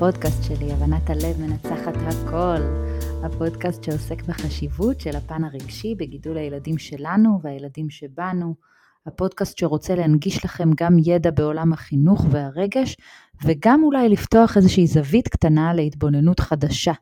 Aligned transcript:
הבאים 0.00 0.12
לפודקאסט 0.12 0.44
שלי, 0.44 0.72
הבנת 0.72 1.10
הלב 1.10 1.40
מנצחת 1.40 1.94
הכל. 1.96 2.60
הפודקאסט 3.24 3.84
שעוסק 3.84 4.22
בחשיבות 4.22 5.00
של 5.00 5.16
הפן 5.16 5.44
הרגשי 5.44 5.94
בגידול 5.94 6.36
הילדים 6.38 6.78
שלנו 6.78 7.40
והילדים 7.42 7.90
שבנו. 7.90 8.54
הפודקאסט 9.06 9.58
שרוצה 9.58 9.94
להנגיש 9.94 10.44
לכם 10.44 10.70
גם 10.76 10.96
ידע 11.04 11.30
בעולם 11.30 11.72
החינוך 11.72 12.26
והרגש, 12.30 12.96
וגם 13.44 13.82
אולי 13.82 14.08
לפתוח 14.08 14.56
איזושהי 14.56 14.86
זווית 14.86 15.28
קטנה 15.28 15.74
להתבוננות 15.74 16.40
חדשה. 16.40 16.92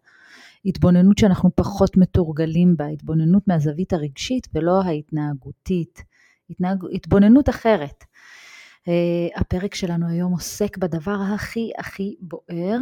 התבוננות 0.64 1.18
שאנחנו 1.18 1.50
פחות 1.54 1.96
מתורגלים 1.96 2.76
בה, 2.76 2.86
התבוננות 2.86 3.42
מהזווית 3.48 3.92
הרגשית 3.92 4.48
ולא 4.54 4.82
ההתנהגותית. 4.82 6.02
התנהג... 6.50 6.84
התבוננות 6.94 7.48
אחרת. 7.48 8.04
Uh, 8.88 9.40
הפרק 9.40 9.74
שלנו 9.74 10.08
היום 10.08 10.32
עוסק 10.32 10.78
בדבר 10.78 11.16
הכי 11.34 11.70
הכי 11.78 12.16
בוער, 12.20 12.78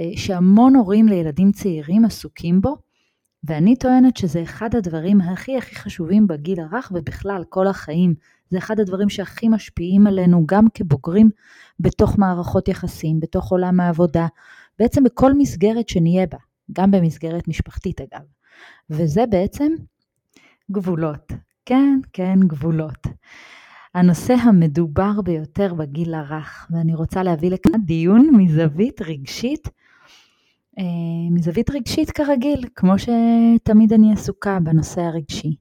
uh, 0.00 0.02
שהמון 0.16 0.76
הורים 0.76 1.08
לילדים 1.08 1.52
צעירים 1.52 2.04
עסוקים 2.04 2.60
בו, 2.60 2.76
ואני 3.44 3.76
טוענת 3.76 4.16
שזה 4.16 4.42
אחד 4.42 4.74
הדברים 4.74 5.20
הכי 5.20 5.56
הכי 5.56 5.74
חשובים 5.74 6.26
בגיל 6.26 6.60
הרך 6.60 6.92
ובכלל 6.94 7.44
כל 7.48 7.66
החיים. 7.66 8.14
זה 8.50 8.58
אחד 8.58 8.80
הדברים 8.80 9.08
שהכי 9.08 9.48
משפיעים 9.48 10.06
עלינו 10.06 10.46
גם 10.46 10.64
כבוגרים 10.74 11.30
בתוך 11.80 12.18
מערכות 12.18 12.68
יחסים, 12.68 13.20
בתוך 13.20 13.50
עולם 13.50 13.80
העבודה, 13.80 14.26
בעצם 14.78 15.04
בכל 15.04 15.34
מסגרת 15.34 15.88
שנהיה 15.88 16.26
בה, 16.26 16.38
גם 16.72 16.90
במסגרת 16.90 17.48
משפחתית 17.48 18.00
אגב. 18.00 18.24
וזה 18.90 19.26
בעצם 19.26 19.72
גבולות. 20.70 21.32
כן, 21.66 21.98
כן, 22.12 22.38
גבולות. 22.40 23.06
הנושא 23.94 24.34
המדובר 24.34 25.20
ביותר 25.24 25.74
בגיל 25.74 26.14
הרך, 26.14 26.66
ואני 26.70 26.94
רוצה 26.94 27.22
להביא 27.22 27.50
לכאן 27.50 27.80
דיון 27.84 28.30
מזווית 28.36 29.02
רגשית, 29.02 29.68
אה, 30.78 30.84
מזווית 31.30 31.70
רגשית 31.70 32.10
כרגיל, 32.10 32.64
כמו 32.74 32.92
שתמיד 32.98 33.92
אני 33.92 34.12
עסוקה 34.12 34.58
בנושא 34.60 35.00
הרגשי. 35.00 35.56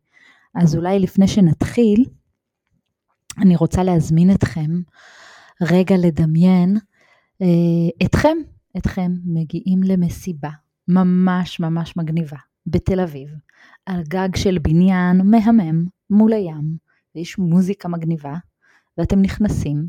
אז 0.56 0.76
אולי 0.76 1.00
לפני 1.00 1.28
שנתחיל, 1.28 2.06
אני 3.38 3.56
רוצה 3.56 3.84
להזמין 3.84 4.32
אתכם 4.32 4.82
רגע 5.62 5.96
לדמיין 5.98 6.78
אה, 7.42 8.06
אתכם, 8.06 8.38
אתכם 8.78 9.12
מגיעים 9.26 9.84
למסיבה 9.84 10.50
ממש 10.88 11.60
ממש 11.60 11.98
מגניבה 11.98 12.38
בתל 12.68 13.00
אביב, 13.00 13.30
על 13.86 14.04
גג 14.08 14.36
של 14.36 14.58
בניין 14.62 15.22
מהמם 15.24 15.86
מול 16.10 16.34
הים, 16.34 16.89
ויש 17.16 17.38
מוזיקה 17.38 17.88
מגניבה, 17.88 18.36
ואתם 18.98 19.22
נכנסים, 19.22 19.88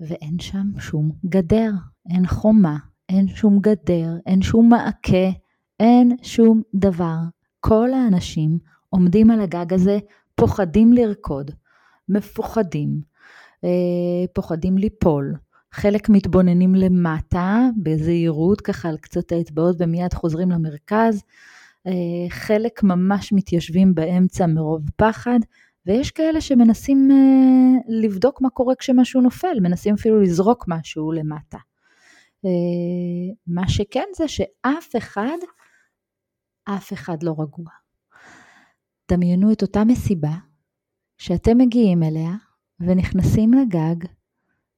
ואין 0.00 0.38
שם 0.38 0.66
שום 0.78 1.12
גדר, 1.26 1.70
אין 2.10 2.26
חומה, 2.26 2.78
אין 3.08 3.28
שום 3.28 3.58
גדר, 3.60 4.08
אין 4.26 4.42
שום 4.42 4.68
מעקה, 4.68 5.30
אין 5.80 6.16
שום 6.22 6.62
דבר. 6.74 7.16
כל 7.60 7.92
האנשים 7.92 8.58
עומדים 8.88 9.30
על 9.30 9.40
הגג 9.40 9.72
הזה, 9.72 9.98
פוחדים 10.34 10.92
לרקוד, 10.92 11.50
מפוחדים, 12.08 13.00
אה, 13.64 13.70
פוחדים 14.32 14.78
ליפול. 14.78 15.34
חלק 15.72 16.08
מתבוננים 16.08 16.74
למטה 16.74 17.68
בזהירות, 17.82 18.60
ככה 18.60 18.88
על 18.88 18.96
קצות 18.96 19.32
האצבעות 19.32 19.76
ומיד 19.78 20.14
חוזרים 20.14 20.50
למרכז. 20.50 21.22
אה, 21.86 21.92
חלק 22.28 22.82
ממש 22.82 23.32
מתיישבים 23.32 23.94
באמצע 23.94 24.46
מרוב 24.46 24.82
פחד, 24.96 25.38
ויש 25.88 26.10
כאלה 26.10 26.40
שמנסים 26.40 27.08
אה, 27.10 27.80
לבדוק 27.88 28.40
מה 28.40 28.50
קורה 28.50 28.74
כשמשהו 28.74 29.20
נופל, 29.20 29.60
מנסים 29.62 29.94
אפילו 29.94 30.20
לזרוק 30.20 30.64
משהו 30.68 31.12
למטה. 31.12 31.58
אה, 32.44 33.34
מה 33.46 33.68
שכן 33.68 34.08
זה 34.16 34.28
שאף 34.28 34.96
אחד, 34.96 35.36
אף 36.64 36.92
אחד 36.92 37.22
לא 37.22 37.30
רגוע. 37.38 37.70
דמיינו 39.10 39.52
את 39.52 39.62
אותה 39.62 39.84
מסיבה 39.84 40.32
שאתם 41.18 41.58
מגיעים 41.58 42.02
אליה 42.02 42.32
ונכנסים 42.80 43.54
לגג 43.54 44.08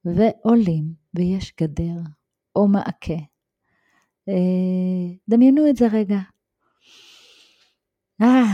ועולים 0.04 0.84
ויש 1.14 1.54
גדר 1.60 2.00
או 2.56 2.68
מעקה. 2.68 3.20
דמיינו 5.28 5.70
את 5.70 5.76
זה 5.76 5.86
רגע. 5.92 6.18
אה, 8.22 8.44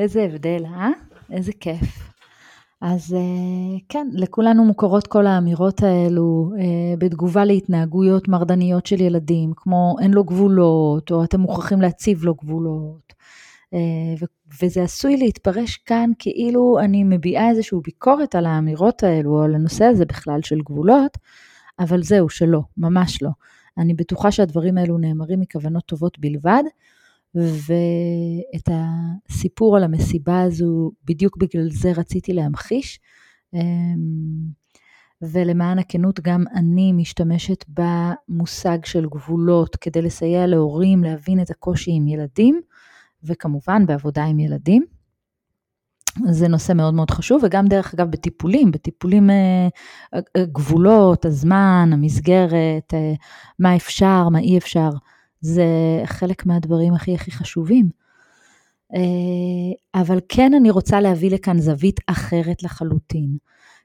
איזה 0.00 0.22
הבדל, 0.22 0.64
אה? 0.66 0.90
איזה 1.30 1.52
כיף. 1.60 2.03
אז 2.80 3.14
אה, 3.14 3.78
כן, 3.88 4.08
לכולנו 4.12 4.64
מוכרות 4.64 5.06
כל 5.06 5.26
האמירות 5.26 5.82
האלו 5.82 6.52
אה, 6.58 6.96
בתגובה 6.98 7.44
להתנהגויות 7.44 8.28
מרדניות 8.28 8.86
של 8.86 9.00
ילדים, 9.00 9.52
כמו 9.56 9.96
אין 10.00 10.10
לו 10.10 10.24
גבולות, 10.24 11.10
או 11.10 11.24
אתם 11.24 11.40
מוכרחים 11.40 11.80
להציב 11.80 12.24
לו 12.24 12.34
גבולות. 12.34 13.12
אה, 13.74 14.26
וזה 14.62 14.82
עשוי 14.82 15.16
להתפרש 15.16 15.76
כאן 15.76 16.10
כאילו 16.18 16.78
אני 16.80 17.04
מביעה 17.04 17.50
איזושהי 17.50 17.78
ביקורת 17.84 18.34
על 18.34 18.46
האמירות 18.46 19.02
האלו, 19.02 19.30
או 19.30 19.42
על 19.42 19.54
הנושא 19.54 19.84
הזה 19.84 20.04
בכלל 20.04 20.42
של 20.42 20.60
גבולות, 20.60 21.18
אבל 21.78 22.02
זהו, 22.02 22.28
שלא, 22.28 22.60
ממש 22.76 23.22
לא. 23.22 23.30
אני 23.78 23.94
בטוחה 23.94 24.30
שהדברים 24.30 24.78
האלו 24.78 24.98
נאמרים 24.98 25.40
מכוונות 25.40 25.84
טובות 25.86 26.18
בלבד, 26.18 26.62
ואת 27.34 28.68
הסיפור 28.68 29.76
על 29.76 29.84
המסיבה 29.84 30.42
הזו, 30.42 30.92
בדיוק 31.04 31.36
בגלל 31.36 31.70
זה 31.70 31.92
רציתי 31.92 32.32
להמחיש. 32.32 33.00
אמ, 33.54 34.64
ולמען 35.22 35.78
הכנות, 35.78 36.20
גם 36.20 36.44
אני 36.54 36.92
משתמשת 36.92 37.64
במושג 37.68 38.84
של 38.84 39.06
גבולות 39.06 39.76
כדי 39.76 40.02
לסייע 40.02 40.46
להורים 40.46 41.04
להבין 41.04 41.40
את 41.40 41.50
הקושי 41.50 41.90
עם 41.94 42.08
ילדים, 42.08 42.60
וכמובן 43.24 43.86
בעבודה 43.86 44.24
עם 44.24 44.40
ילדים. 44.40 44.84
זה 46.30 46.48
נושא 46.48 46.72
מאוד 46.72 46.94
מאוד 46.94 47.10
חשוב, 47.10 47.42
וגם 47.44 47.66
דרך 47.66 47.94
אגב 47.94 48.10
בטיפולים, 48.10 48.70
בטיפולים 48.70 49.30
אה, 49.30 49.68
אה, 50.14 50.44
גבולות, 50.52 51.24
הזמן, 51.24 51.90
המסגרת, 51.92 52.94
אה, 52.94 53.12
מה 53.58 53.76
אפשר, 53.76 54.28
מה 54.28 54.38
אי 54.38 54.58
אפשר. 54.58 54.90
זה 55.44 55.66
חלק 56.04 56.46
מהדברים 56.46 56.94
הכי 56.94 57.14
הכי 57.14 57.30
חשובים. 57.30 57.88
אה, 58.94 60.00
אבל 60.00 60.18
כן 60.28 60.54
אני 60.54 60.70
רוצה 60.70 61.00
להביא 61.00 61.30
לכאן 61.30 61.58
זווית 61.58 62.00
אחרת 62.06 62.62
לחלוטין, 62.62 63.36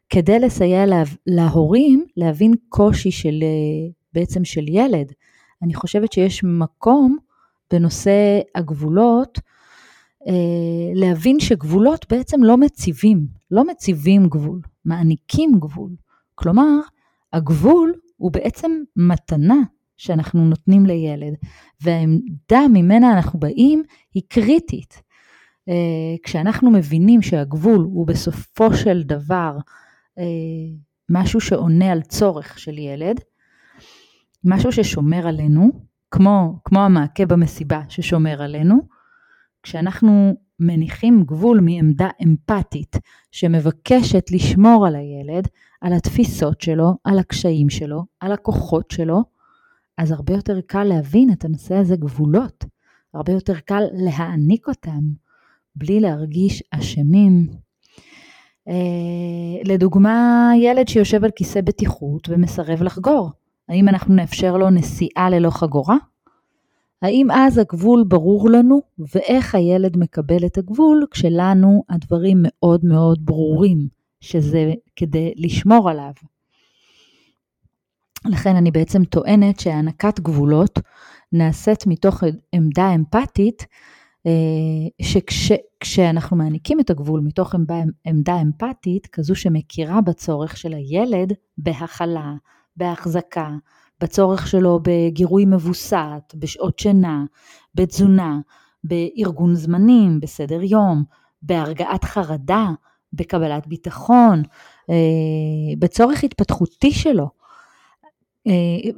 כדי 0.10 0.40
לסייע 0.40 0.86
לה, 0.86 1.04
להורים 1.28 2.06
להבין 2.18 2.54
קושי 2.70 3.12
של, 3.12 3.40
אה, 3.44 3.92
בעצם 4.14 4.46
של 4.46 4.70
ילד. 4.70 5.12
אני 5.62 5.74
חושבת 5.74 6.12
שיש 6.14 6.44
מקום 6.44 7.18
בנושא 7.74 8.40
הגבולות, 8.56 9.40
אה, 10.28 10.34
להבין 10.96 11.40
שגבולות 11.40 12.06
בעצם 12.10 12.44
לא 12.44 12.58
מציבים, 12.58 13.28
לא 13.52 13.68
מציבים 13.68 14.28
גבול, 14.28 14.62
מעניקים 14.86 15.60
גבול. 15.60 15.92
כלומר, 16.36 16.80
הגבול 17.34 17.94
הוא 18.18 18.32
בעצם 18.32 18.72
מתנה 18.96 19.62
שאנחנו 20.00 20.46
נותנים 20.46 20.86
לילד, 20.86 21.34
והעמדה 21.82 22.68
ממנה 22.70 23.14
אנחנו 23.14 23.40
באים 23.40 23.84
היא 24.14 24.24
קריטית. 24.28 25.02
אה, 25.70 26.16
כשאנחנו 26.24 26.72
מבינים 26.72 27.22
שהגבול 27.22 27.82
הוא 27.82 28.08
בסופו 28.08 28.74
של 28.74 29.04
דבר 29.04 29.58
אה, 30.20 30.24
משהו 31.10 31.42
שעונה 31.42 31.92
על 31.92 32.02
צורך 32.02 32.60
של 32.60 32.78
ילד, 32.78 33.20
משהו 34.44 34.72
ששומר 34.72 35.28
עלינו, 35.28 35.70
כמו, 36.12 36.60
כמו 36.64 36.80
המעקה 36.80 37.26
במסיבה 37.26 37.82
ששומר 37.90 38.42
עלינו, 38.42 38.76
כשאנחנו 39.64 40.36
מניחים 40.60 41.24
גבול 41.24 41.60
מעמדה 41.60 42.10
אמפתית 42.24 42.96
שמבקשת 43.32 44.32
לשמור 44.32 44.88
על 44.88 44.96
הילד, 44.96 45.48
על 45.82 45.94
התפיסות 45.94 46.62
שלו, 46.62 46.94
על 47.04 47.20
הקשיים 47.20 47.70
שלו, 47.70 48.04
על 48.20 48.32
הכוחות 48.32 48.92
שלו, 48.92 49.39
אז 50.00 50.12
הרבה 50.12 50.34
יותר 50.34 50.62
קל 50.62 50.84
להבין 50.84 51.32
את 51.32 51.46
הנושא 51.46 51.76
הזה 51.76 51.96
גבולות, 51.96 52.66
הרבה 53.14 53.34
יותר 53.34 53.60
קל 53.60 53.84
להעניק 53.94 54.68
אותם 54.68 55.00
בלי 55.76 56.00
להרגיש 56.00 56.64
אשמים. 56.72 57.48
אה, 58.68 58.74
לדוגמה, 59.66 60.52
ילד 60.58 60.88
שיושב 60.88 61.24
על 61.24 61.32
כיסא 61.32 61.62
בטיחות 61.62 62.30
ומסרב 62.30 62.82
לחגור, 62.82 63.32
האם 63.70 63.90
אנחנו 63.90 64.16
נאפשר 64.16 64.58
לו 64.58 64.70
נסיעה 64.70 65.30
ללא 65.30 65.50
חגורה? 65.50 65.98
האם 67.02 67.32
אז 67.32 67.58
הגבול 67.58 68.04
ברור 68.08 68.50
לנו, 68.50 68.82
ואיך 69.16 69.56
הילד 69.56 69.98
מקבל 69.98 70.46
את 70.46 70.58
הגבול 70.58 71.06
כשלנו 71.12 71.84
הדברים 71.90 72.38
מאוד 72.42 72.86
מאוד 72.86 73.26
ברורים, 73.26 73.88
שזה 74.22 74.74
כדי 74.96 75.34
לשמור 75.36 75.90
עליו. 75.90 76.14
לכן 78.26 78.56
אני 78.56 78.72
בעצם 78.72 79.06
טוענת 79.06 79.60
שהענקת 79.60 80.20
גבולות 80.20 80.80
נעשית 81.32 81.88
מתוך 81.88 82.24
עמדה 82.52 82.96
אמפתית 82.96 83.66
שכשאנחנו 85.02 86.38
מעניקים 86.38 86.80
את 86.80 86.90
הגבול 86.90 87.22
מתוך 87.22 87.56
עמדה, 88.08 88.42
אמפתית, 88.42 89.08
כזו 89.08 89.36
שמכירה 89.36 90.02
בצורך 90.02 90.58
של 90.58 90.74
הילד 90.74 91.34
בהכלה, 91.58 92.34
בהחזקה, 92.78 93.50
בצורך 94.02 94.48
שלו 94.48 94.80
בגירוי 94.84 95.46
מבוסת, 95.46 96.34
בשעות 96.36 96.80
שינה, 96.80 97.26
בתזונה, 97.76 98.40
בארגון 98.84 99.56
זמנים, 99.56 100.20
בסדר 100.20 100.64
יום, 100.64 101.04
בהרגעת 101.42 102.04
חרדה, 102.04 102.68
בקבלת 103.14 103.68
ביטחון, 103.68 104.44
אה, 104.90 104.96
בצורך 105.80 106.24
התפתחותי 106.24 106.92
שלו, 106.92 107.24
אה, 107.24 107.39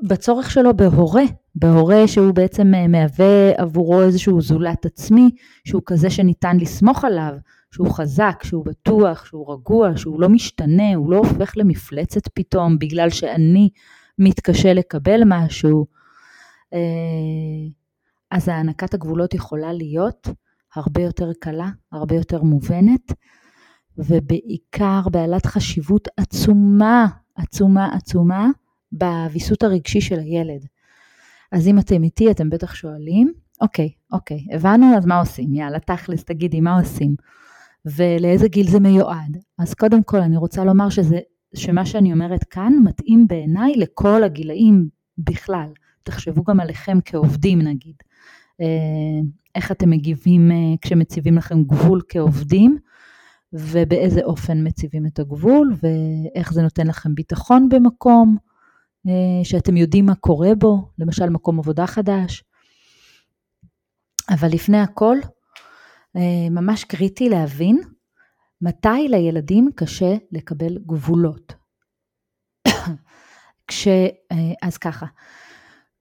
בצורך 0.03 0.51
שלו 0.51 0.73
בהורה, 0.77 1.23
בהורה 1.55 2.07
שהוא 2.07 2.33
בעצם 2.33 2.73
אה, 2.75 2.87
מהווה 2.87 3.51
עבורו 3.57 4.01
איזשהו 4.01 4.41
זולת 4.41 4.85
עצמי, 4.85 5.29
שהוא 5.65 5.81
כזה 5.85 6.09
שניתן 6.09 6.57
לסמוך 6.57 7.05
עליו, 7.05 7.33
שהוא 7.71 7.91
חזק, 7.91 8.43
שהוא 8.43 8.65
בטוח, 8.65 9.25
שהוא 9.25 9.53
רגוע, 9.53 9.97
שהוא 9.97 10.21
לא 10.21 10.29
משתנה, 10.29 10.95
הוא 10.95 11.11
לא 11.11 11.17
הופך 11.17 11.53
למפלצת 11.55 12.21
פתאום 12.33 12.79
בגלל 12.79 13.09
שאני 13.09 13.69
מתקשה 14.19 14.73
לקבל 14.73 15.21
משהו. 15.25 15.85
אז 18.31 18.47
הענקת 18.47 18.93
הגבולות 18.93 19.33
יכולה 19.33 19.73
להיות 19.73 20.27
הרבה 20.75 21.01
יותר 21.01 21.31
קלה, 21.39 21.69
הרבה 21.91 22.15
יותר 22.15 22.43
מובנת, 22.43 23.13
ובעיקר 23.97 25.01
בעלת 25.11 25.45
חשיבות 25.45 26.07
עצומה, 26.17 27.07
עצומה, 27.35 27.95
עצומה, 27.95 28.47
בוויסות 28.91 29.63
הרגשי 29.63 30.01
של 30.01 30.19
הילד. 30.19 30.65
אז 31.51 31.67
אם 31.67 31.79
אתם 31.79 32.03
איתי, 32.03 32.31
אתם 32.31 32.49
בטח 32.49 32.75
שואלים, 32.75 33.33
אוקיי, 33.61 33.89
אוקיי, 34.11 34.45
הבנו, 34.51 34.97
אז 34.97 35.05
מה 35.05 35.19
עושים? 35.19 35.53
יאללה, 35.53 35.79
תכלס, 35.79 36.23
תגידי, 36.23 36.61
מה 36.61 36.79
עושים? 36.79 37.15
ולאיזה 37.85 38.47
גיל 38.47 38.67
זה 38.67 38.79
מיועד? 38.79 39.37
אז 39.59 39.73
קודם 39.73 40.03
כל, 40.03 40.17
אני 40.17 40.37
רוצה 40.37 40.63
לומר 40.63 40.89
שזה, 40.89 41.19
שמה 41.55 41.85
שאני 41.85 42.13
אומרת 42.13 42.43
כאן 42.43 42.73
מתאים 42.83 43.27
בעיניי 43.27 43.73
לכל 43.75 44.23
הגילאים 44.23 44.89
בכלל. 45.17 45.69
תחשבו 46.03 46.43
גם 46.43 46.59
עליכם 46.59 46.97
כעובדים 47.05 47.61
נגיד. 47.61 47.95
אה, 48.61 49.21
איך 49.55 49.71
אתם 49.71 49.89
מגיבים 49.89 50.51
אה, 50.51 50.57
כשמציבים 50.81 51.37
לכם 51.37 51.63
גבול 51.63 52.01
כעובדים, 52.09 52.77
ובאיזה 53.53 54.21
אופן 54.23 54.67
מציבים 54.67 55.05
את 55.05 55.19
הגבול, 55.19 55.73
ואיך 55.81 56.53
זה 56.53 56.61
נותן 56.61 56.87
לכם 56.87 57.15
ביטחון 57.15 57.69
במקום, 57.69 58.37
שאתם 59.43 59.77
יודעים 59.77 60.05
מה 60.05 60.15
קורה 60.15 60.55
בו, 60.55 60.91
למשל 60.97 61.29
מקום 61.29 61.59
עבודה 61.59 61.87
חדש. 61.87 62.43
אבל 64.29 64.47
לפני 64.47 64.79
הכל, 64.79 65.17
ממש 66.51 66.83
קריטי 66.83 67.29
להבין 67.29 67.81
מתי 68.61 69.07
לילדים 69.09 69.69
קשה 69.75 70.15
לקבל 70.31 70.77
גבולות. 70.85 71.53
כש, 73.67 73.87
אז 74.61 74.77
ככה, 74.77 75.05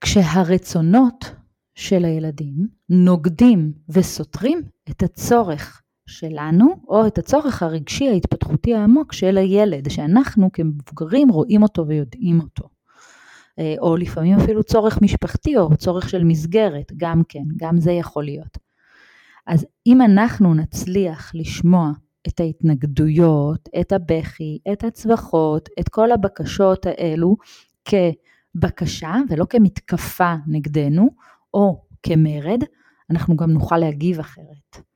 כשהרצונות 0.01 1.35
של 1.75 2.05
הילדים 2.05 2.69
נוגדים 2.89 3.73
וסותרים 3.89 4.63
את 4.91 5.03
הצורך 5.03 5.83
שלנו, 6.07 6.83
או 6.89 7.07
את 7.07 7.19
הצורך 7.19 7.63
הרגשי 7.63 8.09
ההתפתחותי 8.09 8.75
העמוק 8.75 9.13
של 9.13 9.39
הילד, 9.39 9.91
שאנחנו 9.91 10.53
כמבוגרים 10.53 11.29
רואים 11.29 11.63
אותו 11.63 11.87
ויודעים 11.87 12.41
אותו. 12.41 12.69
אה, 13.61 13.75
או 13.79 13.97
לפעמים 13.97 14.39
אפילו 14.39 14.63
צורך 14.65 15.03
משפחתי 15.03 15.57
או 15.57 15.77
צורך 15.77 16.09
של 16.09 16.25
מסגרת, 16.25 16.93
גם 16.97 17.23
כן, 17.29 17.45
גם 17.57 17.81
זה 17.81 17.93
יכול 17.93 18.25
להיות. 18.25 18.59
אז 19.47 19.67
אם 19.87 20.03
אנחנו 20.03 20.55
נצליח 20.55 21.33
לשמוע 21.35 21.91
את 22.29 22.41
ההתנגדויות, 22.41 23.69
את 23.81 23.93
הבכי, 23.93 24.59
את 24.73 24.85
הצווחות, 24.85 25.69
את 25.81 25.89
כל 25.89 26.13
הבקשות 26.13 26.87
האלו 26.87 27.37
כבקשה 27.85 29.15
ולא 29.29 29.45
כמתקפה 29.45 30.35
נגדנו, 30.47 31.09
או 31.55 31.83
כמרד, 32.03 32.65
אנחנו 33.11 33.37
גם 33.37 33.51
נוכל 33.51 33.79
להגיב 33.79 34.19
אחרת. 34.21 34.90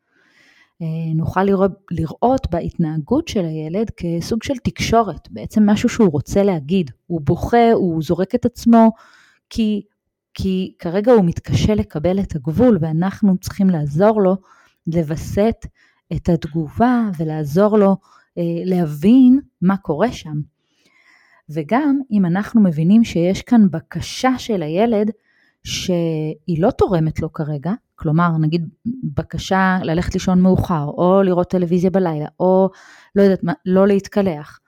אה, 0.82 1.14
נוכל 1.14 1.42
לראות, 1.44 1.72
לראות 1.90 2.46
בהתנהגות 2.50 3.28
של 3.28 3.44
הילד 3.44 3.90
כסוג 3.90 4.42
של 4.42 4.54
תקשורת, 4.64 5.28
בעצם 5.30 5.70
משהו 5.70 5.88
שהוא 5.88 6.12
רוצה 6.12 6.42
להגיד. 6.42 6.90
הוא 7.06 7.20
בוכה, 7.24 7.72
הוא 7.72 8.02
זורק 8.02 8.34
את 8.34 8.44
עצמו, 8.44 8.90
כי, 9.50 9.82
כי 10.34 10.74
כרגע 10.78 11.12
הוא 11.12 11.24
מתקשה 11.24 11.74
לקבל 11.74 12.20
את 12.20 12.36
הגבול, 12.36 12.78
ואנחנו 12.80 13.38
צריכים 13.38 13.70
לעזור 13.70 14.22
לו 14.22 14.36
לווסת 14.86 15.66
את 16.12 16.28
התגובה 16.28 17.10
ולעזור 17.18 17.78
לו 17.78 17.96
אה, 18.38 18.42
להבין 18.64 19.40
מה 19.62 19.76
קורה 19.76 20.12
שם. 20.12 20.40
וגם 21.48 22.00
אם 22.10 22.26
אנחנו 22.26 22.60
מבינים 22.60 23.04
שיש 23.04 23.42
כאן 23.42 23.70
בקשה 23.70 24.38
של 24.38 24.62
הילד 24.62 25.10
שהיא 25.64 26.62
לא 26.62 26.70
תורמת 26.70 27.20
לו 27.20 27.32
כרגע, 27.32 27.72
כלומר 27.96 28.30
נגיד 28.40 28.68
בקשה 29.04 29.78
ללכת 29.82 30.14
לישון 30.14 30.40
מאוחר, 30.40 30.84
או 30.84 31.22
לראות 31.22 31.50
טלוויזיה 31.50 31.90
בלילה, 31.90 32.26
או 32.40 32.70
לא 33.14 33.22
יודעת 33.22 33.42
מה, 33.42 33.52
לא 33.66 33.86
להתקלח, 33.86 34.60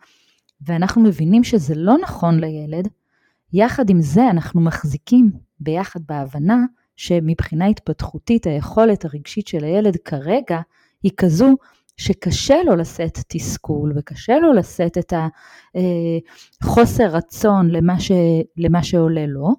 ואנחנו 0.60 1.02
מבינים 1.02 1.44
שזה 1.44 1.74
לא 1.74 1.96
נכון 2.02 2.40
לילד, 2.40 2.88
יחד 3.52 3.90
עם 3.90 4.00
זה 4.00 4.30
אנחנו 4.30 4.60
מחזיקים 4.60 5.30
ביחד 5.60 6.00
בהבנה 6.08 6.64
שמבחינה 6.96 7.66
התפתחותית 7.66 8.46
היכולת 8.46 9.04
הרגשית 9.04 9.48
של 9.48 9.64
הילד 9.64 9.96
כרגע 9.96 10.60
היא 11.02 11.12
כזו 11.16 11.54
שקשה 11.96 12.56
לו 12.64 12.76
לשאת 12.76 13.18
תסכול 13.28 13.92
וקשה 13.96 14.38
לו 14.38 14.52
לשאת 14.52 14.98
את 14.98 15.12
החוסר 16.62 17.04
אה, 17.04 17.08
רצון 17.08 17.70
למה, 17.70 18.00
ש, 18.00 18.12
למה 18.56 18.82
שעולה 18.82 19.26
לו, 19.26 19.54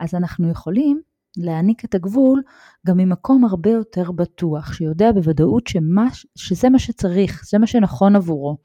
אז 0.00 0.14
אנחנו 0.14 0.50
יכולים 0.50 1.00
להעניק 1.36 1.84
את 1.84 1.94
הגבול 1.94 2.42
גם 2.86 2.96
ממקום 2.96 3.44
הרבה 3.44 3.70
יותר 3.70 4.12
בטוח, 4.12 4.72
שיודע 4.72 5.12
בוודאות 5.12 5.66
שמה, 5.66 6.08
שזה 6.36 6.70
מה 6.70 6.78
שצריך, 6.78 7.44
זה 7.48 7.58
מה 7.58 7.66
שנכון 7.66 8.16
עבורו. 8.16 8.56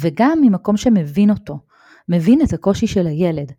וגם 0.00 0.38
ממקום 0.42 0.76
שמבין 0.76 1.30
אותו, 1.30 1.58
מבין 2.08 2.42
את 2.42 2.52
הקושי 2.52 2.86
של 2.86 3.06
הילד. 3.06 3.52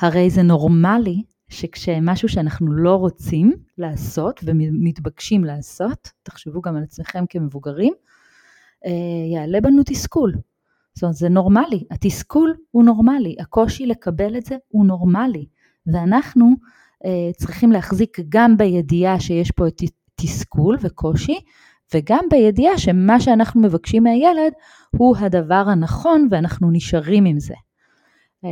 הרי 0.00 0.30
זה 0.30 0.42
נורמלי 0.42 1.22
שכשמשהו 1.48 2.28
שאנחנו 2.28 2.72
לא 2.72 2.94
רוצים 2.94 3.52
לעשות 3.78 4.40
ומתבקשים 4.44 5.44
לעשות, 5.44 6.08
תחשבו 6.22 6.60
גם 6.60 6.76
על 6.76 6.82
עצמכם 6.82 7.24
כמבוגרים, 7.28 7.94
אה, 8.86 9.34
יעלה 9.34 9.60
בנו 9.60 9.82
תסכול. 9.86 10.34
זאת 10.94 11.02
אומרת, 11.02 11.16
זה 11.16 11.28
נורמלי, 11.28 11.84
התסכול 11.90 12.54
הוא 12.70 12.84
נורמלי, 12.84 13.36
הקושי 13.40 13.86
לקבל 13.86 14.36
את 14.36 14.46
זה 14.46 14.56
הוא 14.68 14.86
נורמלי. 14.86 15.46
ואנחנו 15.86 16.54
צריכים 17.36 17.72
להחזיק 17.72 18.18
גם 18.28 18.56
בידיעה 18.56 19.20
שיש 19.20 19.50
פה 19.50 19.66
את 19.66 19.82
תסכול 20.16 20.76
וקושי, 20.80 21.38
וגם 21.94 22.24
בידיעה 22.30 22.78
שמה 22.78 23.20
שאנחנו 23.20 23.60
מבקשים 23.60 24.02
מהילד 24.02 24.52
הוא 24.96 25.16
הדבר 25.16 25.64
הנכון 25.68 26.28
ואנחנו 26.30 26.70
נשארים 26.70 27.24
עם 27.24 27.40
זה. 27.40 27.54
אה, 28.44 28.50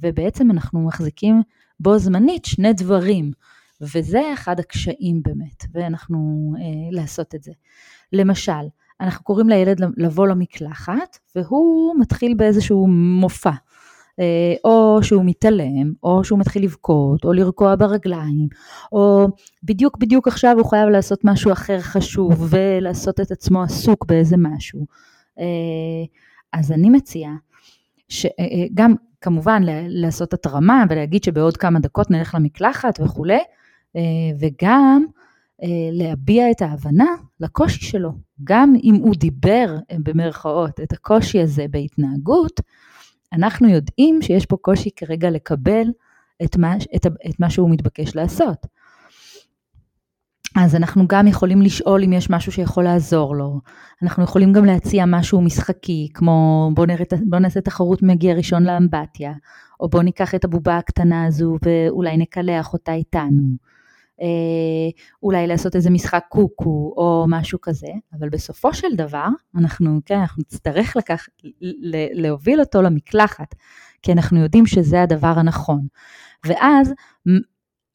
ובעצם 0.00 0.50
אנחנו 0.50 0.80
מחזיקים 0.80 1.42
בו 1.80 1.98
זמנית 1.98 2.44
שני 2.44 2.72
דברים, 2.72 3.32
וזה 3.80 4.32
אחד 4.32 4.60
הקשיים 4.60 5.22
באמת, 5.22 5.64
ואנחנו 5.72 6.52
אה, 6.58 6.62
לעשות 6.90 7.34
את 7.34 7.42
זה. 7.42 7.52
למשל, 8.12 8.52
אנחנו 9.00 9.24
קוראים 9.24 9.48
לילד 9.48 9.80
לבוא 9.96 10.26
למקלחת, 10.26 11.18
והוא 11.36 11.94
מתחיל 12.00 12.34
באיזשהו 12.34 12.86
מופע. 13.20 13.52
אה, 14.20 14.54
או 14.64 14.98
שהוא 15.02 15.22
מתעלם, 15.26 15.92
או 16.02 16.24
שהוא 16.24 16.38
מתחיל 16.38 16.64
לבכות, 16.64 17.24
או 17.24 17.32
לרקוע 17.32 17.76
ברגליים, 17.76 18.48
או 18.92 19.28
בדיוק 19.62 19.96
בדיוק 19.98 20.28
עכשיו 20.28 20.56
הוא 20.58 20.66
חייב 20.66 20.88
לעשות 20.88 21.20
משהו 21.24 21.52
אחר 21.52 21.80
חשוב 21.80 22.46
ולעשות 22.50 23.20
את 23.20 23.30
עצמו 23.30 23.62
עסוק 23.62 24.06
באיזה 24.06 24.36
משהו. 24.38 24.86
אה, 25.38 25.44
אז 26.52 26.72
אני 26.72 26.90
מציעה 26.90 27.34
שגם 28.08 28.90
אה, 28.90 28.96
כמובן 29.20 29.62
לעשות 29.88 30.32
התרמה 30.32 30.84
ולהגיד 30.90 31.24
שבעוד 31.24 31.56
כמה 31.56 31.80
דקות 31.80 32.10
נלך 32.10 32.34
למקלחת 32.34 33.00
וכולי, 33.00 33.38
וגם 34.40 35.04
להביע 35.92 36.50
את 36.50 36.62
ההבנה 36.62 37.06
לקושי 37.40 37.84
שלו. 37.84 38.12
גם 38.44 38.74
אם 38.82 38.94
הוא 38.94 39.14
דיבר 39.14 39.76
במרכאות 39.92 40.80
את 40.80 40.92
הקושי 40.92 41.40
הזה 41.40 41.66
בהתנהגות, 41.70 42.60
אנחנו 43.32 43.68
יודעים 43.68 44.22
שיש 44.22 44.46
פה 44.46 44.56
קושי 44.56 44.90
כרגע 44.96 45.30
לקבל 45.30 45.86
את 46.44 46.56
מה, 46.56 46.76
את, 46.96 47.06
את 47.06 47.40
מה 47.40 47.50
שהוא 47.50 47.70
מתבקש 47.70 48.16
לעשות. 48.16 48.66
אז 50.56 50.76
אנחנו 50.76 51.08
גם 51.08 51.26
יכולים 51.26 51.62
לשאול 51.62 52.04
אם 52.04 52.12
יש 52.12 52.30
משהו 52.30 52.52
שיכול 52.52 52.84
לעזור 52.84 53.36
לו. 53.36 53.60
אנחנו 54.02 54.24
יכולים 54.24 54.52
גם 54.52 54.64
להציע 54.64 55.04
משהו 55.06 55.40
משחקי, 55.40 56.08
כמו 56.14 56.70
בוא, 56.74 56.86
נראה, 56.86 57.04
בוא 57.28 57.38
נעשה 57.38 57.60
תחרות 57.60 58.02
מגיע 58.02 58.34
ראשון 58.34 58.64
לאמבטיה, 58.64 59.32
או 59.80 59.88
בוא 59.88 60.02
ניקח 60.02 60.34
את 60.34 60.44
הבובה 60.44 60.78
הקטנה 60.78 61.24
הזו 61.24 61.56
ואולי 61.64 62.16
נקלח 62.16 62.72
אותה 62.72 62.92
איתנו. 62.92 63.71
אה, 64.22 64.90
אולי 65.22 65.46
לעשות 65.46 65.76
איזה 65.76 65.90
משחק 65.90 66.24
קוקו 66.28 66.94
או 66.96 67.24
משהו 67.28 67.58
כזה, 67.62 67.88
אבל 68.18 68.28
בסופו 68.28 68.74
של 68.74 68.94
דבר, 68.96 69.26
אנחנו, 69.56 70.00
כן, 70.04 70.18
אנחנו 70.18 70.42
נצטרך 70.42 70.96
לקח, 70.96 71.26
להוביל 72.12 72.60
אותו 72.60 72.82
למקלחת, 72.82 73.54
כי 74.02 74.12
אנחנו 74.12 74.40
יודעים 74.40 74.66
שזה 74.66 75.02
הדבר 75.02 75.34
הנכון. 75.36 75.86
ואז 76.46 76.92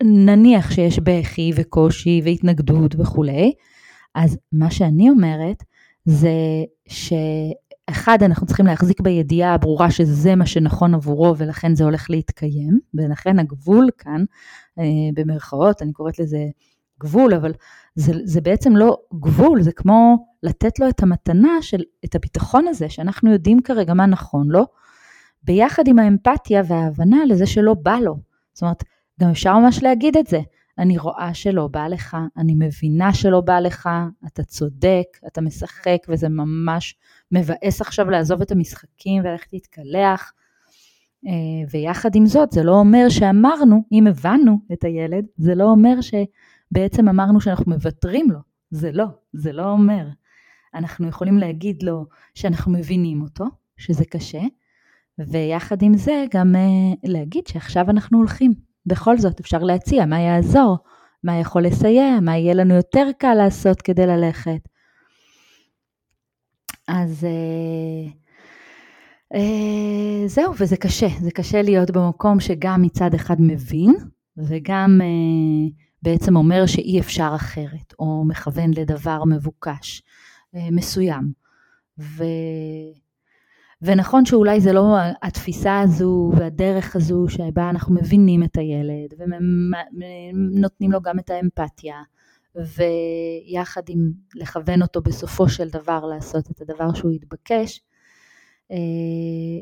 נניח 0.03 0.72
שיש 0.72 1.00
בכי 1.00 1.51
וקושי 1.55 2.22
והתנגדות 2.24 2.96
וכולי, 3.00 3.53
אז 4.15 4.38
מה 4.51 4.72
שאני 4.72 5.10
אומרת 5.10 5.63
זה 6.05 6.29
שאחד, 7.89 8.24
אנחנו 8.24 8.48
צריכים 8.48 8.65
להחזיק 8.65 9.01
בידיעה 9.01 9.53
הברורה 9.53 9.91
שזה 9.91 10.36
מה 10.36 10.46
שנכון 10.46 10.94
עבורו 10.94 11.38
ולכן 11.38 11.75
זה 11.75 11.84
הולך 11.84 12.10
להתקיים, 12.10 12.79
ולכן 12.94 13.39
הגבול 13.39 13.89
כאן, 13.98 14.24
אה, 14.79 14.84
במרכאות, 15.13 15.82
אני 15.82 15.94
קוראת 15.94 16.20
לזה 16.20 16.46
גבול, 17.00 17.34
אבל 17.34 17.53
זה, 17.96 18.13
זה 18.24 18.41
בעצם 18.41 18.75
לא 18.75 18.98
גבול, 19.20 19.62
זה 19.62 19.72
כמו 19.72 20.27
לתת 20.44 20.79
לו 20.79 20.89
את 20.89 21.03
המתנה 21.03 21.62
של, 21.62 21.84
את 22.06 22.15
הביטחון 22.15 22.67
הזה, 22.67 22.89
שאנחנו 22.89 23.32
יודעים 23.32 23.62
כרגע 23.62 23.94
מה 23.94 24.06
נכון 24.06 24.48
לו, 24.50 24.65
ביחד 25.44 25.88
עם 25.88 26.00
האמפתיה 26.00 26.62
וההבנה 26.67 27.25
לזה 27.25 27.46
שלא 27.46 27.74
בא 27.74 27.98
לו. 27.98 28.17
זאת 28.53 28.62
אומרת, 28.62 28.84
גם 29.22 29.29
אפשר 29.29 29.60
ממש 29.60 29.84
להגיד 29.84 30.17
את 30.17 30.27
זה. 30.27 30.39
אני 30.79 30.98
רואה 30.98 31.34
שלא 31.34 31.67
בא 31.67 31.88
לך, 31.88 32.17
אני 32.38 32.55
מבינה 32.55 33.13
שלא 33.13 33.41
בא 33.41 33.60
לך, 33.60 33.89
אתה 34.27 34.43
צודק, 34.43 35.07
אתה 35.27 35.41
משחק 35.41 35.98
וזה 36.10 36.29
ממש 36.29 36.96
מבאס 37.31 37.81
עכשיו 37.81 38.10
לעזוב 38.10 38.41
את 38.41 38.51
המשחקים 38.51 39.24
וללכת 39.24 39.53
להתקלח. 39.53 40.34
אה, 41.27 41.31
ויחד 41.72 42.15
עם 42.15 42.25
זאת, 42.25 42.51
זה 42.51 42.63
לא 42.63 42.72
אומר 42.72 43.10
שאמרנו, 43.10 43.84
אם 43.91 44.07
הבנו 44.07 44.60
את 44.74 44.84
הילד, 44.84 45.25
זה 45.38 45.55
לא 45.55 45.63
אומר 45.63 45.96
שבעצם 46.01 47.10
אמרנו 47.10 47.41
שאנחנו 47.41 47.72
מוותרים 47.72 48.31
לו. 48.31 48.39
זה 48.72 48.91
לא, 48.91 49.05
זה 49.34 49.51
לא 49.51 49.72
אומר. 49.72 50.07
אנחנו 50.74 51.07
יכולים 51.07 51.38
להגיד 51.38 51.84
לו 51.84 52.05
שאנחנו 52.34 52.72
מבינים 52.72 53.22
אותו, 53.22 53.46
שזה 53.77 54.05
קשה, 54.05 54.41
ויחד 55.19 55.81
עם 55.81 55.98
זה 55.98 56.25
גם 56.34 56.55
אה, 56.55 56.93
להגיד 57.03 57.48
שעכשיו 57.48 57.89
אנחנו 57.89 58.17
הולכים. 58.17 58.66
בכל 58.88 59.17
זאת 59.17 59.39
אפשר 59.39 59.58
להציע 59.58 60.06
מה 60.06 60.20
יעזור, 60.20 60.77
מה 61.24 61.39
יכול 61.39 61.63
לסייע, 61.63 62.20
מה 62.22 62.38
יהיה 62.38 62.53
לנו 62.53 62.75
יותר 62.75 63.08
קל 63.17 63.34
לעשות 63.34 63.82
כדי 63.82 64.08
ללכת. 64.08 64.60
אז 66.88 67.24
אה, 67.24 68.12
אה, 69.34 70.27
זהו, 70.27 70.53
וזה 70.60 70.77
קשה, 70.77 71.08
זה 71.20 71.32
קשה 71.32 71.62
להיות 71.62 71.91
במקום 71.91 72.39
שגם 72.39 72.82
מצד 72.82 73.13
אחד 73.13 73.36
מבין 73.39 73.96
וגם 74.38 75.00
אה, 75.01 75.70
בעצם 76.01 76.36
אומר 76.36 76.65
שאי 76.65 77.00
אפשר 77.00 77.32
אחרת, 77.36 77.94
או 78.00 78.24
מכוון 78.27 78.72
לדבר 78.74 79.24
מבוקש 79.25 80.01
אה, 80.56 80.67
מסוים. 80.72 81.32
ו... 82.00 82.24
ונכון 83.81 84.25
שאולי 84.25 84.62
זה 84.62 84.74
לא 84.74 84.98
התפיסה 85.22 85.79
הזו 85.79 86.31
והדרך 86.38 86.96
הזו 86.96 87.25
שבה 87.29 87.69
אנחנו 87.69 87.96
מבינים 87.96 88.43
את 88.43 88.57
הילד 88.57 89.13
ונותנים 89.17 90.91
לו 90.91 91.01
גם 91.01 91.19
את 91.19 91.29
האמפתיה 91.29 91.96
ויחד 92.55 93.81
עם 93.89 94.12
לכוון 94.36 94.81
אותו 94.81 95.01
בסופו 95.01 95.50
של 95.50 95.69
דבר 95.69 96.05
לעשות 96.05 96.51
את 96.51 96.62
הדבר 96.62 96.93
שהוא 96.93 97.12
התבקש. 97.12 97.81
אה, 98.72 98.77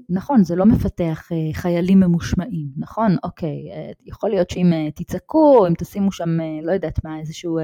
נכון, 0.10 0.43
זה 0.43 0.55
לא 0.55 0.65
מפתח 0.65 1.31
אה, 1.31 1.53
חיילים 1.53 2.00
ממושמעים, 2.00 2.67
נכון? 2.77 3.15
אוקיי, 3.24 3.72
אה, 3.72 3.91
יכול 4.05 4.29
להיות 4.29 4.50
שאם 4.50 4.74
תצעקו, 4.95 5.67
אם 5.67 5.74
תשימו 5.77 6.12
שם, 6.12 6.29
לא 6.63 6.72
יודעת 6.72 7.03
מה, 7.03 7.19
איזשהו 7.19 7.60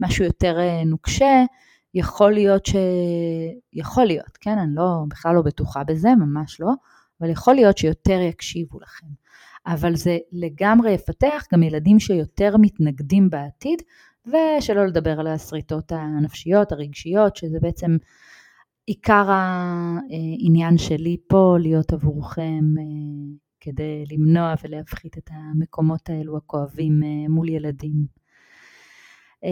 משהו 0.00 0.24
יותר 0.24 0.58
נוקשה, 0.86 1.44
יכול 1.94 2.32
להיות 2.32 2.66
ש... 2.66 2.74
יכול 3.72 4.04
להיות, 4.04 4.36
כן? 4.40 4.58
אני 4.58 4.74
לא, 4.74 5.04
בכלל 5.08 5.34
לא 5.34 5.42
בטוחה 5.42 5.84
בזה, 5.84 6.08
ממש 6.14 6.60
לא, 6.60 6.70
אבל 7.20 7.30
יכול 7.30 7.54
להיות 7.54 7.78
שיותר 7.78 8.20
יקשיבו 8.20 8.80
לכם. 8.80 9.06
אבל 9.66 9.96
זה 9.96 10.18
לגמרי 10.32 10.92
יפתח 10.92 11.44
גם 11.52 11.62
ילדים 11.62 12.00
שיותר 12.00 12.56
מתנגדים 12.60 13.30
בעתיד, 13.30 13.82
ושלא 14.26 14.86
לדבר 14.86 15.20
על 15.20 15.26
השריטות 15.26 15.92
הנפשיות, 15.92 16.72
הרגשיות, 16.72 17.36
שזה 17.36 17.58
בעצם 17.60 17.96
עיקר 18.86 19.30
העניין 19.30 20.78
שלי 20.78 21.16
פה, 21.28 21.56
להיות 21.60 21.92
עבורכם 21.92 22.64
אה, 22.78 22.84
כדי 23.60 24.04
למנוע 24.12 24.54
ולהפחית 24.62 25.18
את 25.18 25.30
המקומות 25.32 26.10
האלו 26.10 26.36
הכואבים 26.36 27.02
אה, 27.02 27.28
מול 27.28 27.48
ילדים. 27.48 28.06
אה, 29.44 29.50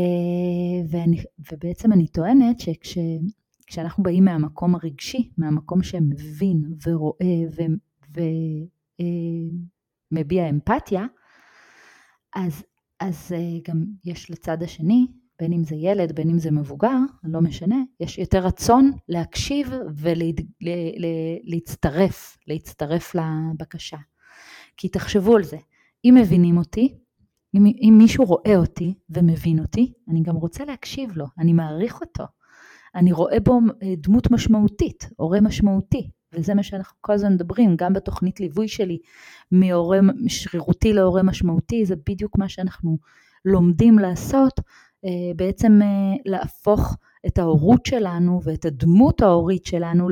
ואני, 0.88 1.22
ובעצם 1.52 1.92
אני 1.92 2.06
טוענת 2.06 2.60
שכשאנחנו 2.60 4.02
באים 4.02 4.24
מהמקום 4.24 4.74
הרגשי, 4.74 5.30
מהמקום 5.38 5.82
שמבין 5.82 6.62
ורואה 6.86 7.42
ומביע 10.12 10.44
אה, 10.44 10.50
אמפתיה, 10.50 11.06
אז, 12.34 12.64
אז 13.00 13.32
אה, 13.32 13.58
גם 13.68 13.84
יש 14.04 14.30
לצד 14.30 14.62
השני, 14.62 15.06
בין 15.38 15.52
אם 15.52 15.64
זה 15.64 15.74
ילד, 15.74 16.12
בין 16.12 16.30
אם 16.30 16.38
זה 16.38 16.50
מבוגר, 16.50 16.96
לא 17.24 17.40
משנה, 17.40 17.76
יש 18.00 18.18
יותר 18.18 18.46
רצון 18.46 18.92
להקשיב 19.08 19.70
ולהצטרף, 21.44 22.38
להצטרף 22.46 23.14
לבקשה. 23.14 23.96
כי 24.76 24.88
תחשבו 24.88 25.36
על 25.36 25.44
זה, 25.44 25.56
אם 26.04 26.14
מבינים 26.20 26.56
אותי, 26.56 26.98
אם, 27.56 27.64
אם 27.66 27.94
מישהו 27.98 28.24
רואה 28.24 28.56
אותי 28.56 28.94
ומבין 29.10 29.58
אותי, 29.58 29.92
אני 30.08 30.22
גם 30.22 30.36
רוצה 30.36 30.64
להקשיב 30.64 31.16
לו, 31.16 31.26
אני 31.38 31.52
מעריך 31.52 32.00
אותו. 32.00 32.24
אני 32.94 33.12
רואה 33.12 33.40
בו 33.40 33.60
אה, 33.82 33.94
דמות 33.96 34.30
משמעותית, 34.30 35.08
הורה 35.16 35.40
משמעותי, 35.40 36.10
וזה 36.32 36.54
מה 36.54 36.62
שאנחנו 36.62 36.96
כל 37.00 37.12
הזמן 37.12 37.32
מדברים, 37.32 37.76
גם 37.76 37.92
בתוכנית 37.92 38.40
ליווי 38.40 38.68
שלי, 38.68 38.98
מהורה 39.52 39.98
שרירותי 40.28 40.92
להורה 40.92 41.22
משמעותי, 41.22 41.86
זה 41.86 41.94
בדיוק 42.08 42.38
מה 42.38 42.48
שאנחנו 42.48 42.98
לומדים 43.44 43.98
לעשות, 43.98 44.60
אה, 45.04 45.34
בעצם 45.36 45.78
אה, 45.82 46.16
להפוך 46.24 46.96
את 47.26 47.38
ההורות 47.38 47.86
שלנו 47.86 48.40
ואת 48.44 48.64
הדמות 48.64 49.20
ההורית 49.20 49.64
שלנו 49.64 50.08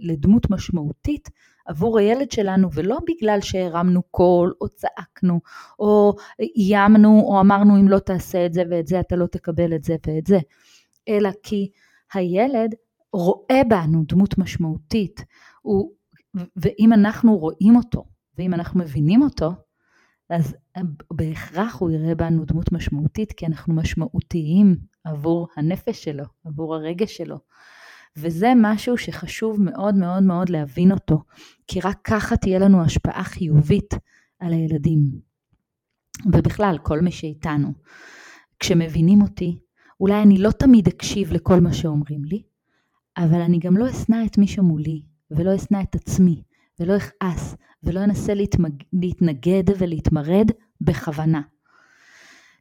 לדמות 0.00 0.50
משמעותית 0.50 1.28
עבור 1.66 1.98
הילד 1.98 2.30
שלנו, 2.30 2.72
ולא 2.72 2.98
בגלל 3.08 3.40
שהרמנו 3.40 4.02
קול, 4.02 4.54
או 4.60 4.68
צעקנו, 4.68 5.40
או 5.78 6.14
איימנו, 6.56 7.20
או 7.20 7.40
אמרנו 7.40 7.80
אם 7.80 7.88
לא 7.88 7.98
תעשה 7.98 8.46
את 8.46 8.52
זה 8.54 8.62
ואת 8.70 8.86
זה 8.86 9.00
אתה 9.00 9.16
לא 9.16 9.26
תקבל 9.26 9.74
את 9.74 9.84
זה 9.84 9.96
ואת 10.06 10.26
זה, 10.26 10.38
אלא 11.08 11.30
כי 11.42 11.70
הילד 12.14 12.74
רואה 13.12 13.62
בנו 13.68 14.02
דמות 14.08 14.38
משמעותית, 14.38 15.24
הוא, 15.62 15.92
ואם 16.56 16.92
אנחנו 16.92 17.38
רואים 17.38 17.76
אותו, 17.76 18.04
ואם 18.38 18.54
אנחנו 18.54 18.80
מבינים 18.80 19.22
אותו, 19.22 19.52
אז 20.30 20.54
בהכרח 21.12 21.76
הוא 21.80 21.90
יראה 21.90 22.14
בנו 22.14 22.44
דמות 22.44 22.72
משמעותית, 22.72 23.32
כי 23.32 23.46
אנחנו 23.46 23.74
משמעותיים 23.74 24.76
עבור 25.04 25.48
הנפש 25.56 26.04
שלו, 26.04 26.24
עבור 26.44 26.74
הרגש 26.74 27.16
שלו. 27.16 27.38
וזה 28.16 28.52
משהו 28.56 28.98
שחשוב 28.98 29.60
מאוד 29.60 29.94
מאוד 29.94 30.22
מאוד 30.22 30.48
להבין 30.48 30.92
אותו, 30.92 31.22
כי 31.66 31.80
רק 31.80 31.98
ככה 32.04 32.36
תהיה 32.36 32.58
לנו 32.58 32.82
השפעה 32.82 33.24
חיובית 33.24 33.94
על 34.38 34.52
הילדים. 34.52 35.00
ובכלל, 36.26 36.78
כל 36.82 37.00
מי 37.00 37.12
שאיתנו. 37.12 37.72
כשמבינים 38.58 39.22
אותי, 39.22 39.58
אולי 40.00 40.22
אני 40.22 40.38
לא 40.38 40.50
תמיד 40.50 40.88
אקשיב 40.88 41.32
לכל 41.32 41.60
מה 41.60 41.72
שאומרים 41.72 42.24
לי, 42.24 42.42
אבל 43.16 43.40
אני 43.40 43.58
גם 43.58 43.76
לא 43.76 43.90
אשנא 43.90 44.16
את 44.26 44.38
מי 44.38 44.46
שמולי, 44.46 45.02
ולא 45.30 45.56
אשנא 45.56 45.82
את 45.82 45.94
עצמי, 45.94 46.42
ולא 46.80 46.96
אכעס, 46.96 47.56
ולא 47.82 48.04
אנסה 48.04 48.34
להתמג... 48.34 48.82
להתנגד 48.92 49.64
ולהתמרד 49.78 50.50
בכוונה. 50.80 51.40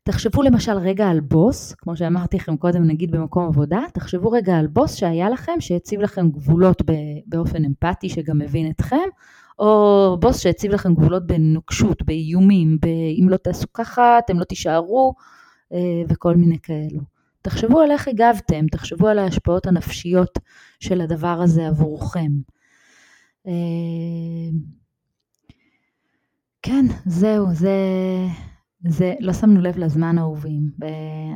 תחשבו 0.03 0.41
למשל 0.41 0.77
רגע 0.77 1.07
על 1.07 1.19
בוס, 1.19 1.73
כמו 1.73 1.97
שאמרתי 1.97 2.37
לכם 2.37 2.57
קודם 2.57 2.83
נגיד 2.83 3.11
במקום 3.11 3.47
עבודה, 3.47 3.81
תחשבו 3.93 4.31
רגע 4.31 4.57
על 4.57 4.67
בוס 4.67 4.95
שהיה 4.95 5.29
לכם, 5.29 5.51
שהציב 5.59 6.01
לכם 6.01 6.29
גבולות 6.29 6.81
באופן 7.25 7.65
אמפתי 7.65 8.09
שגם 8.09 8.39
מבין 8.39 8.69
אתכם, 8.69 9.07
או 9.59 10.17
בוס 10.19 10.39
שהציב 10.39 10.71
לכם 10.71 10.93
גבולות 10.93 11.27
בנוקשות, 11.27 12.03
באיומים, 12.03 12.77
אם 13.21 13.29
לא 13.29 13.37
תעשו 13.37 13.73
ככה 13.73 14.19
אתם 14.19 14.39
לא 14.39 14.43
תישארו 14.43 15.13
אה, 15.73 16.03
וכל 16.09 16.35
מיני 16.35 16.57
כאלו. 16.63 17.01
תחשבו 17.41 17.79
על 17.79 17.91
איך 17.91 18.07
הגבתם, 18.07 18.67
תחשבו 18.71 19.07
על 19.07 19.19
ההשפעות 19.19 19.67
הנפשיות 19.67 20.39
של 20.79 21.01
הדבר 21.01 21.41
הזה 21.41 21.67
עבורכם. 21.67 22.31
אה, 23.47 23.51
כן, 26.61 26.85
זהו, 27.05 27.45
זה, 27.53 27.75
זה, 28.87 29.13
לא 29.19 29.33
שמנו 29.33 29.61
לב 29.61 29.77
לזמן 29.77 30.17
אהובים, 30.17 30.71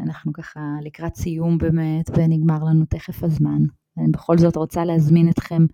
אנחנו 0.03 0.33
ככה 0.33 0.59
לקראת 0.81 1.15
סיום 1.15 1.57
באמת, 1.57 2.09
ונגמר 2.17 2.63
לנו 2.63 2.85
תכף 2.85 3.23
הזמן. 3.23 3.61
אני 3.97 4.07
בכל 4.11 4.37
זאת 4.37 4.55
רוצה 4.55 4.85
להזמין 4.85 5.29
אתכם 5.29 5.65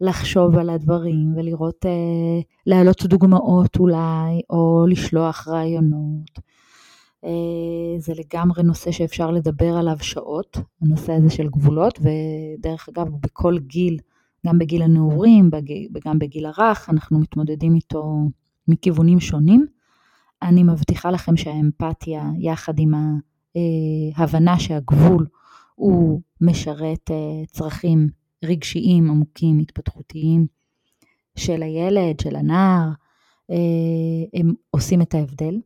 לחשוב 0.00 0.58
על 0.58 0.70
הדברים 0.70 1.34
ולראות, 1.36 1.86
אה, 1.86 2.40
להעלות 2.66 3.06
דוגמאות 3.06 3.76
אולי, 3.76 4.40
או 4.50 4.86
לשלוח 4.88 5.48
רעיונות. 5.48 6.38
אה, 7.24 7.30
זה 7.98 8.12
לגמרי 8.14 8.62
נושא 8.62 8.90
שאפשר 8.90 9.30
לדבר 9.30 9.76
עליו 9.76 9.96
שעות, 10.00 10.58
הנושא 10.82 11.12
הזה 11.12 11.30
של 11.30 11.48
גבולות, 11.48 11.98
ודרך 11.98 12.88
אגב, 12.88 13.08
בכל 13.20 13.58
גיל, 13.58 13.98
גם 14.46 14.58
בגיל 14.58 14.82
הנעורים 14.82 15.50
וגם 15.94 16.18
בגיל 16.18 16.46
הרך, 16.46 16.90
אנחנו 16.90 17.18
מתמודדים 17.18 17.74
איתו 17.74 18.22
מכיוונים 18.68 19.20
שונים. 19.20 19.77
אני 20.42 20.62
מבטיחה 20.62 21.10
לכם 21.10 21.36
שהאמפתיה, 21.36 22.30
יחד 22.38 22.78
עם 22.78 22.94
ההבנה 24.16 24.58
שהגבול 24.58 25.26
הוא 25.78 26.20
משרת 26.40 27.10
אה, 27.10 27.46
צרכים 27.46 28.08
רגשיים 28.44 29.10
עמוקים, 29.10 29.58
התפתחותיים 29.58 30.46
של 31.36 31.62
הילד, 31.62 32.20
של 32.20 32.36
הנער, 32.36 32.88
אה, 33.50 34.40
הם 34.40 34.54
עושים 34.70 35.02
את 35.02 35.14
ההבדל. 35.14 35.60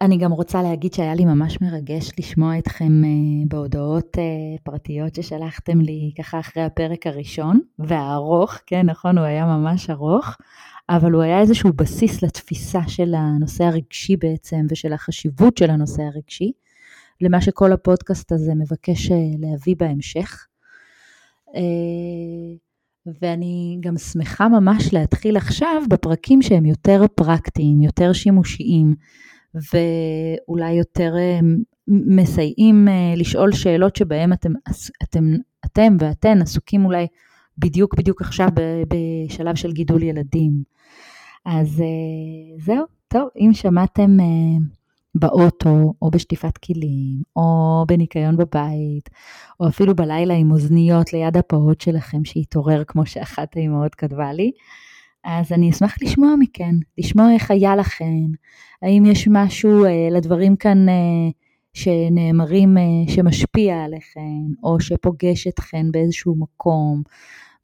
אני 0.00 0.18
גם 0.18 0.32
רוצה 0.32 0.62
להגיד 0.62 0.94
שהיה 0.94 1.14
לי 1.14 1.24
ממש 1.24 1.60
מרגש 1.60 2.10
לשמוע 2.18 2.58
אתכם 2.58 3.04
אה, 3.04 3.46
בהודעות 3.48 4.16
פרטיות 4.62 5.14
ששלחתם 5.14 5.80
לי 5.80 6.12
ככה 6.18 6.40
אחרי 6.40 6.62
הפרק 6.62 7.06
הראשון, 7.06 7.60
והארוך, 7.78 8.54
כן 8.66 8.86
נכון, 8.86 9.18
הוא 9.18 9.26
היה 9.26 9.46
ממש 9.46 9.90
ארוך, 9.90 10.36
אבל 10.88 11.12
הוא 11.12 11.22
היה 11.22 11.40
איזשהו 11.40 11.72
בסיס 11.72 12.22
לתפיסה 12.22 12.80
של 12.86 13.14
הנושא 13.14 13.64
הרגשי 13.64 14.16
בעצם 14.16 14.66
ושל 14.70 14.92
החשיבות 14.92 15.56
של 15.56 15.70
הנושא 15.70 16.02
הרגשי. 16.02 16.52
למה 17.20 17.40
שכל 17.40 17.72
הפודקאסט 17.72 18.32
הזה 18.32 18.54
מבקש 18.54 19.10
אה, 19.10 19.16
להביא 19.38 19.74
בהמשך. 19.78 20.46
אה, 21.54 21.60
ואני 23.22 23.78
גם 23.80 23.96
שמחה 23.96 24.48
ממש 24.48 24.94
להתחיל 24.94 25.36
עכשיו 25.36 25.82
בפרקים 25.88 26.42
שהם 26.42 26.66
יותר 26.66 27.02
פרקטיים, 27.14 27.82
יותר 27.82 28.12
שימושיים, 28.12 28.94
ואולי 29.54 30.72
יותר 30.72 31.14
אה, 31.18 31.40
מסייעים 31.88 32.88
לשאול 33.16 33.52
שאלות 33.52 33.96
שבהם 33.96 34.32
אתם, 34.32 34.52
אתם, 35.02 35.34
אתם 35.64 35.96
ואתן 36.00 36.42
עסוקים 36.42 36.84
אולי 36.84 37.06
בדיוק 37.58 37.94
בדיוק 37.94 38.20
עכשיו 38.20 38.48
בשלב 38.88 39.54
של 39.54 39.72
גידול 39.72 40.02
ילדים. 40.02 40.62
אז 41.44 41.82
זהו, 42.58 42.84
טוב, 43.08 43.28
אם 43.36 43.50
שמעתם 43.52 44.16
באוטו, 45.14 45.94
או 46.02 46.10
בשטיפת 46.10 46.58
כלים, 46.58 47.22
או 47.36 47.84
בניקיון 47.88 48.36
בבית, 48.36 49.10
או 49.60 49.68
אפילו 49.68 49.94
בלילה 49.94 50.34
עם 50.34 50.50
אוזניות 50.50 51.12
ליד 51.12 51.36
הפעוט 51.36 51.80
שלכם 51.80 52.24
שהתעורר, 52.24 52.84
כמו 52.86 53.06
שאחת 53.06 53.56
האימהות 53.56 53.94
כתבה 53.94 54.32
לי. 54.32 54.50
אז 55.24 55.52
אני 55.52 55.70
אשמח 55.70 55.96
לשמוע 56.02 56.34
מכן, 56.38 56.74
לשמוע 56.98 57.32
איך 57.34 57.50
היה 57.50 57.76
לכן, 57.76 58.24
האם 58.82 59.04
יש 59.06 59.28
משהו 59.30 59.84
אה, 59.84 60.08
לדברים 60.10 60.56
כאן 60.56 60.88
אה, 60.88 60.94
שנאמרים 61.74 62.78
אה, 62.78 63.14
שמשפיע 63.14 63.84
עליכן, 63.84 64.46
או 64.62 64.80
שפוגש 64.80 65.46
אתכן 65.46 65.86
באיזשהו 65.90 66.36
מקום, 66.38 67.02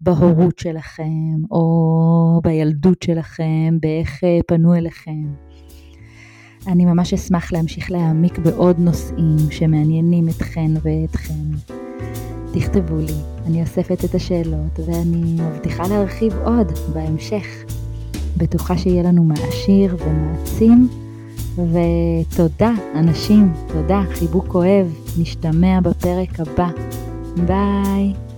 בהורות 0.01 0.59
שלכם, 0.59 1.37
או 1.51 2.41
בילדות 2.45 3.03
שלכם, 3.03 3.79
באיך 3.81 4.25
אה, 4.25 4.39
פנו 4.47 4.75
אליכם. 4.75 5.25
אני 6.67 6.85
ממש 6.85 7.15
אשמח 7.15 7.53
להמשיך 7.53 7.91
להעמיק 7.91 8.39
בעוד 8.39 8.79
נושאים 8.79 9.37
שמעניינים 9.51 10.29
אתכן 10.29 10.71
ואתכם. 10.83 11.75
תכתבו 12.53 12.97
לי, 12.97 13.15
אני 13.47 13.63
אוספת 13.63 14.05
את 14.05 14.15
השאלות 14.15 14.81
ואני 14.87 15.37
מבטיחה 15.43 15.89
להרחיב 15.89 16.33
עוד 16.45 16.73
בהמשך. 16.93 17.47
בטוחה 18.37 18.79
שיהיה 18.79 19.03
לנו 19.03 19.25
מעשיר 19.25 19.97
ומעצים, 20.01 20.89
ותודה 21.55 22.71
אנשים, 22.95 23.53
תודה, 23.67 24.03
חיבוק 24.13 24.55
אוהב, 24.55 24.87
נשתמע 25.19 25.81
בפרק 25.81 26.41
הבא. 26.41 26.69
ביי. 27.47 28.34